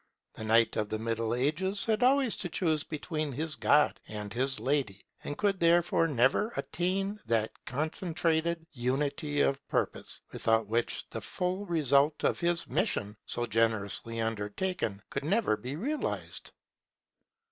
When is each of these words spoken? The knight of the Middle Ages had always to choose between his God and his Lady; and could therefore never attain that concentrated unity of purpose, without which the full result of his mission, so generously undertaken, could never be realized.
The 0.33 0.43
knight 0.43 0.77
of 0.77 0.89
the 0.89 0.97
Middle 0.97 1.35
Ages 1.35 1.85
had 1.85 2.01
always 2.01 2.35
to 2.37 2.49
choose 2.49 2.83
between 2.83 3.31
his 3.33 3.55
God 3.55 3.99
and 4.07 4.33
his 4.33 4.59
Lady; 4.59 5.05
and 5.23 5.37
could 5.37 5.59
therefore 5.59 6.07
never 6.07 6.51
attain 6.57 7.19
that 7.27 7.51
concentrated 7.65 8.65
unity 8.71 9.41
of 9.41 9.63
purpose, 9.67 10.19
without 10.31 10.65
which 10.65 11.07
the 11.11 11.21
full 11.21 11.67
result 11.67 12.23
of 12.23 12.39
his 12.39 12.67
mission, 12.67 13.15
so 13.27 13.45
generously 13.45 14.19
undertaken, 14.19 15.03
could 15.11 15.23
never 15.23 15.55
be 15.55 15.75
realized. 15.75 16.49